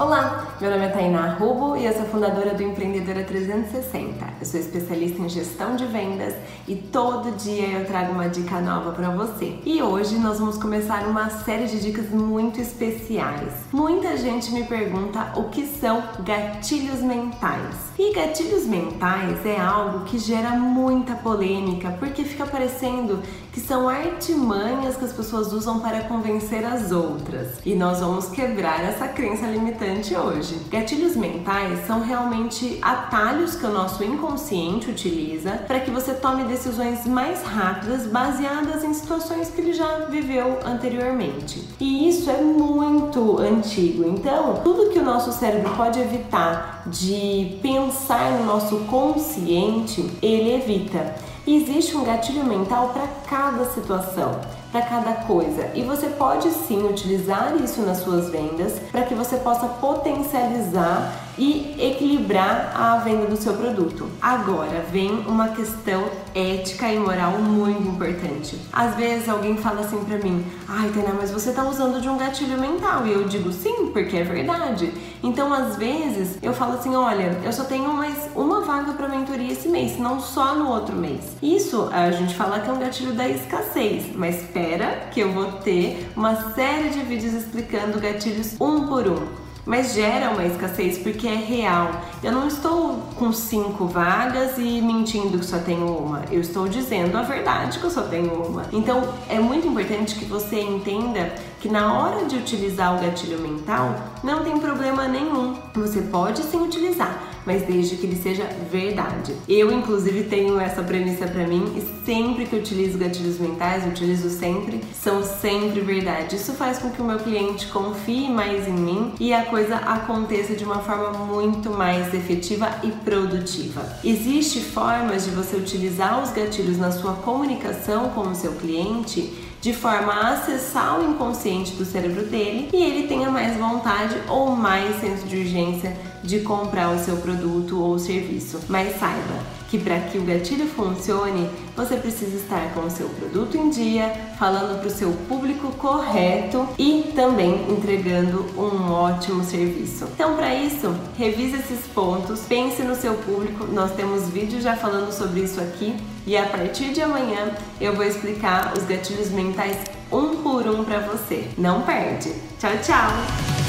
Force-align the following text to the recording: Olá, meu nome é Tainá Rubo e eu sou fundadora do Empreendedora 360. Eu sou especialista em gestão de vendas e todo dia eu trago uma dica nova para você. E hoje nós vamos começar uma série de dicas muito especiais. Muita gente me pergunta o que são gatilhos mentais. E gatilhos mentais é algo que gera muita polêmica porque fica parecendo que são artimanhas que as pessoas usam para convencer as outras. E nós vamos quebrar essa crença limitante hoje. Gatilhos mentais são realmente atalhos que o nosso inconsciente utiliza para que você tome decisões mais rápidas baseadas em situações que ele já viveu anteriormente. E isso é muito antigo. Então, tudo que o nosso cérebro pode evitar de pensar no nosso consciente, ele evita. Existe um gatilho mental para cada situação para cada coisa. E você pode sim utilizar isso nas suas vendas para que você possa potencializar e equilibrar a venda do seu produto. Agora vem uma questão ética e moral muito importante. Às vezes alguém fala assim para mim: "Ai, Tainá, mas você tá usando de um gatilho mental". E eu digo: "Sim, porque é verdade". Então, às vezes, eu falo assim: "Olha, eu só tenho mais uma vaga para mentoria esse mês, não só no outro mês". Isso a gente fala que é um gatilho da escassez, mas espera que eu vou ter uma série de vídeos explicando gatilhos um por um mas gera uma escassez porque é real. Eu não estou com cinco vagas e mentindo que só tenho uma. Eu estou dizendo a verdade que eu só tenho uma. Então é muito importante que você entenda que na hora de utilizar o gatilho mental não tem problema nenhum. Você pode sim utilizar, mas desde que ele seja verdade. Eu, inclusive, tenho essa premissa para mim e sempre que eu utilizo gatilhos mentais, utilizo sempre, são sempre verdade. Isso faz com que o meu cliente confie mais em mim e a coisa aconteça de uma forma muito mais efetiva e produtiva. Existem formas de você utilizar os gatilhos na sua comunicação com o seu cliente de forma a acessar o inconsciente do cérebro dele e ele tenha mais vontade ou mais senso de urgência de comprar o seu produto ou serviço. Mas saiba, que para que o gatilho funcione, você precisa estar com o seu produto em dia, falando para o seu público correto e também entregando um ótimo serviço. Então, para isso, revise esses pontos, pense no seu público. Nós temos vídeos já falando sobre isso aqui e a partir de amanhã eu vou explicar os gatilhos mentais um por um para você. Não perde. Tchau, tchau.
Olá, 0.00 0.54
meu 0.60 0.70
nome 0.70 0.84
é 0.84 0.88
Tainá 0.90 1.34
Rubo 1.34 1.76
e 1.76 1.84
eu 1.84 1.92
sou 1.92 2.04
fundadora 2.04 2.54
do 2.54 2.62
Empreendedora 2.62 3.24
360. 3.24 4.24
Eu 4.38 4.46
sou 4.46 4.60
especialista 4.60 5.20
em 5.20 5.28
gestão 5.28 5.74
de 5.74 5.86
vendas 5.86 6.34
e 6.68 6.76
todo 6.76 7.36
dia 7.36 7.66
eu 7.66 7.84
trago 7.84 8.12
uma 8.12 8.28
dica 8.28 8.60
nova 8.60 8.92
para 8.92 9.10
você. 9.10 9.58
E 9.66 9.82
hoje 9.82 10.16
nós 10.16 10.38
vamos 10.38 10.56
começar 10.56 11.04
uma 11.08 11.28
série 11.28 11.66
de 11.66 11.80
dicas 11.80 12.10
muito 12.10 12.60
especiais. 12.60 13.52
Muita 13.72 14.16
gente 14.16 14.52
me 14.52 14.62
pergunta 14.62 15.32
o 15.34 15.48
que 15.48 15.66
são 15.66 16.00
gatilhos 16.20 17.00
mentais. 17.00 17.74
E 17.98 18.14
gatilhos 18.14 18.66
mentais 18.66 19.44
é 19.44 19.58
algo 19.58 20.04
que 20.04 20.16
gera 20.16 20.50
muita 20.50 21.16
polêmica 21.16 21.90
porque 21.98 22.22
fica 22.22 22.46
parecendo 22.46 23.20
que 23.52 23.58
são 23.58 23.88
artimanhas 23.88 24.96
que 24.96 25.04
as 25.04 25.12
pessoas 25.12 25.52
usam 25.52 25.80
para 25.80 26.04
convencer 26.04 26.64
as 26.64 26.92
outras. 26.92 27.58
E 27.66 27.74
nós 27.74 27.98
vamos 27.98 28.28
quebrar 28.28 28.84
essa 28.84 29.08
crença 29.08 29.44
limitante 29.46 29.87
hoje. 30.16 30.54
Gatilhos 30.70 31.16
mentais 31.16 31.86
são 31.86 32.00
realmente 32.00 32.78
atalhos 32.82 33.54
que 33.54 33.64
o 33.64 33.70
nosso 33.70 34.04
inconsciente 34.04 34.90
utiliza 34.90 35.52
para 35.66 35.80
que 35.80 35.90
você 35.90 36.12
tome 36.12 36.44
decisões 36.44 37.06
mais 37.06 37.42
rápidas 37.42 38.06
baseadas 38.06 38.84
em 38.84 38.92
situações 38.92 39.50
que 39.50 39.60
ele 39.60 39.72
já 39.72 40.06
viveu 40.10 40.58
anteriormente. 40.64 41.66
E 41.80 42.08
isso 42.08 42.30
é 42.30 42.40
muito 42.40 43.38
antigo. 43.38 44.06
Então, 44.06 44.60
tudo 44.62 44.90
que 44.90 44.98
o 44.98 45.04
nosso 45.04 45.32
cérebro 45.32 45.74
pode 45.74 45.98
evitar 45.98 46.82
de 46.86 47.58
pensar 47.62 48.32
no 48.32 48.44
nosso 48.44 48.76
consciente, 48.80 50.10
ele 50.20 50.54
evita. 50.54 51.14
Existe 51.46 51.96
um 51.96 52.04
gatilho 52.04 52.44
mental 52.44 52.90
para 52.90 53.06
cada 53.26 53.64
situação 53.64 54.38
para 54.70 54.82
cada 54.82 55.12
coisa. 55.12 55.70
E 55.74 55.82
você 55.82 56.08
pode 56.08 56.50
sim 56.50 56.86
utilizar 56.86 57.54
isso 57.62 57.82
nas 57.82 57.98
suas 57.98 58.30
vendas 58.30 58.74
para 58.92 59.02
que 59.02 59.14
você 59.14 59.36
possa 59.36 59.66
potencializar 59.66 61.28
e 61.38 61.76
equilibrar 61.78 62.72
a 62.74 62.98
venda 62.98 63.26
do 63.26 63.36
seu 63.36 63.54
produto. 63.54 64.08
Agora 64.20 64.84
vem 64.90 65.20
uma 65.26 65.48
questão 65.48 66.04
ética 66.34 66.92
e 66.92 66.98
moral 66.98 67.38
muito 67.38 67.86
importante. 67.88 68.58
Às 68.72 68.96
vezes 68.96 69.28
alguém 69.28 69.56
fala 69.56 69.80
assim 69.80 70.02
para 70.04 70.18
mim: 70.18 70.44
"Ai, 70.68 70.90
Tainá, 70.90 71.14
mas 71.18 71.30
você 71.30 71.52
tá 71.52 71.64
usando 71.64 72.00
de 72.00 72.08
um 72.08 72.18
gatilho 72.18 72.58
mental". 72.58 73.06
E 73.06 73.12
eu 73.12 73.24
digo: 73.24 73.52
"Sim, 73.52 73.90
porque 73.92 74.16
é 74.16 74.24
verdade". 74.24 74.92
Então, 75.22 75.52
às 75.52 75.76
vezes, 75.76 76.38
eu 76.42 76.52
falo 76.52 76.74
assim: 76.74 76.94
"Olha, 76.96 77.38
eu 77.44 77.52
só 77.52 77.64
tenho 77.64 77.92
mais 77.92 78.28
uma 78.34 78.60
vaga 78.62 78.92
para 78.92 79.08
mentoria 79.08 79.52
esse 79.52 79.68
mês, 79.68 79.98
não 79.98 80.20
só 80.20 80.54
no 80.56 80.68
outro 80.68 80.96
mês". 80.96 81.20
Isso 81.40 81.88
a 81.92 82.10
gente 82.10 82.34
fala 82.34 82.58
que 82.58 82.68
é 82.68 82.72
um 82.72 82.78
gatilho 82.78 83.12
da 83.12 83.28
escassez, 83.28 84.06
mas 84.14 84.42
espera 84.58 85.08
que 85.12 85.20
eu 85.20 85.32
vou 85.32 85.52
ter 85.52 86.10
uma 86.16 86.52
série 86.52 86.90
de 86.90 87.00
vídeos 87.00 87.32
explicando 87.32 88.00
gatilhos 88.00 88.56
um 88.60 88.86
por 88.86 89.06
um 89.06 89.48
mas 89.68 89.92
gera 89.92 90.30
uma 90.30 90.46
escassez 90.46 90.96
porque 90.96 91.28
é 91.28 91.34
real. 91.34 91.90
Eu 92.22 92.32
não 92.32 92.48
estou 92.48 93.02
com 93.16 93.30
cinco 93.34 93.84
vagas 93.84 94.56
e 94.56 94.80
mentindo 94.80 95.38
que 95.38 95.44
só 95.44 95.58
tenho 95.58 95.86
uma. 95.86 96.22
Eu 96.30 96.40
estou 96.40 96.66
dizendo 96.66 97.18
a 97.18 97.22
verdade 97.22 97.78
que 97.78 97.84
eu 97.84 97.90
só 97.90 98.00
tenho 98.00 98.32
uma. 98.32 98.64
Então 98.72 99.12
é 99.28 99.38
muito 99.38 99.68
importante 99.68 100.14
que 100.14 100.24
você 100.24 100.58
entenda 100.58 101.34
que 101.60 101.68
na 101.68 101.98
hora 101.98 102.24
de 102.24 102.36
utilizar 102.36 102.96
o 102.96 103.00
gatilho 103.04 103.38
mental 103.40 103.94
não 104.24 104.42
tem 104.42 104.58
problema 104.58 105.06
nenhum. 105.06 105.54
Você 105.74 106.00
pode 106.00 106.42
sim 106.44 106.62
utilizar, 106.62 107.22
mas 107.48 107.62
desde 107.62 107.96
que 107.96 108.04
ele 108.04 108.14
seja 108.14 108.46
verdade. 108.70 109.34
Eu, 109.48 109.72
inclusive, 109.72 110.24
tenho 110.24 110.60
essa 110.60 110.82
premissa 110.82 111.26
para 111.26 111.46
mim 111.46 111.64
e 111.78 112.04
sempre 112.04 112.44
que 112.44 112.54
eu 112.54 112.58
utilizo 112.58 112.98
gatilhos 112.98 113.38
mentais, 113.38 113.86
utilizo 113.86 114.28
sempre, 114.28 114.82
são 114.92 115.24
sempre 115.24 115.80
verdade. 115.80 116.36
Isso 116.36 116.52
faz 116.52 116.78
com 116.78 116.90
que 116.90 117.00
o 117.00 117.04
meu 117.06 117.18
cliente 117.18 117.66
confie 117.68 118.28
mais 118.28 118.68
em 118.68 118.72
mim 118.72 119.14
e 119.18 119.32
a 119.32 119.46
coisa 119.46 119.76
aconteça 119.76 120.54
de 120.54 120.62
uma 120.62 120.80
forma 120.80 121.24
muito 121.24 121.70
mais 121.70 122.12
efetiva 122.12 122.68
e 122.82 122.88
produtiva. 122.88 123.96
Existem 124.04 124.60
formas 124.60 125.24
de 125.24 125.30
você 125.30 125.56
utilizar 125.56 126.22
os 126.22 126.30
gatilhos 126.30 126.76
na 126.76 126.92
sua 126.92 127.14
comunicação 127.14 128.10
com 128.10 128.28
o 128.28 128.34
seu 128.34 128.52
cliente 128.56 129.48
de 129.60 129.72
forma 129.72 130.12
a 130.12 130.34
acessar 130.34 131.00
o 131.00 131.10
inconsciente 131.10 131.72
do 131.72 131.84
cérebro 131.84 132.24
dele 132.24 132.68
e 132.72 132.76
ele 132.76 133.08
tenha 133.08 133.30
mais 133.30 133.56
vontade 133.56 134.16
ou 134.28 134.54
mais 134.54 135.00
senso 135.00 135.26
de 135.26 135.36
urgência 135.36 135.96
de 136.22 136.40
comprar 136.40 136.90
o 136.90 136.98
seu 136.98 137.16
produto 137.16 137.80
ou 137.80 137.98
serviço. 137.98 138.60
Mas 138.68 138.98
saiba, 138.98 139.42
que 139.68 139.78
para 139.78 140.00
que 140.00 140.18
o 140.18 140.22
gatilho 140.22 140.66
funcione, 140.66 141.48
você 141.76 141.96
precisa 141.96 142.36
estar 142.36 142.72
com 142.74 142.80
o 142.80 142.90
seu 142.90 143.08
produto 143.08 143.56
em 143.56 143.70
dia, 143.70 144.10
falando 144.38 144.78
para 144.78 144.88
o 144.88 144.90
seu 144.90 145.12
público 145.28 145.70
correto 145.72 146.66
e 146.78 147.12
também 147.14 147.70
entregando 147.70 148.46
um 148.56 148.90
ótimo 148.90 149.44
serviço. 149.44 150.08
Então, 150.14 150.34
para 150.36 150.54
isso, 150.54 150.94
revise 151.16 151.56
esses 151.56 151.86
pontos, 151.88 152.40
pense 152.48 152.82
no 152.82 152.96
seu 152.96 153.14
público. 153.14 153.66
Nós 153.66 153.92
temos 153.92 154.28
vídeos 154.28 154.62
já 154.62 154.74
falando 154.74 155.12
sobre 155.12 155.40
isso 155.40 155.60
aqui 155.60 155.94
e 156.26 156.36
a 156.36 156.46
partir 156.46 156.92
de 156.92 157.02
amanhã 157.02 157.52
eu 157.80 157.94
vou 157.94 158.04
explicar 158.04 158.72
os 158.76 158.84
gatilhos 158.84 159.30
mentais 159.30 159.76
um 160.10 160.42
por 160.42 160.66
um 160.66 160.84
para 160.84 161.00
você. 161.00 161.48
Não 161.58 161.82
perde. 161.82 162.32
Tchau, 162.58 162.72
tchau. 162.82 163.67